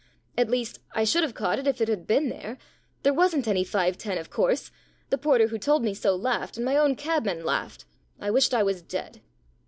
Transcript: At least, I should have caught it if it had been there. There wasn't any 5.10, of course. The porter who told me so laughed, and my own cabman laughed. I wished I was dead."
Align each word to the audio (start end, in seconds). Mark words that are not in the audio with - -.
At 0.35 0.49
least, 0.49 0.79
I 0.95 1.03
should 1.03 1.21
have 1.21 1.35
caught 1.35 1.59
it 1.59 1.67
if 1.67 1.79
it 1.79 1.87
had 1.87 2.07
been 2.07 2.29
there. 2.29 2.57
There 3.03 3.13
wasn't 3.13 3.47
any 3.47 3.63
5.10, 3.63 4.19
of 4.19 4.31
course. 4.31 4.71
The 5.11 5.17
porter 5.19 5.49
who 5.49 5.59
told 5.59 5.83
me 5.83 5.93
so 5.93 6.15
laughed, 6.15 6.57
and 6.57 6.65
my 6.65 6.75
own 6.75 6.95
cabman 6.95 7.45
laughed. 7.45 7.85
I 8.19 8.31
wished 8.31 8.51
I 8.51 8.63
was 8.63 8.81
dead." 8.81 9.21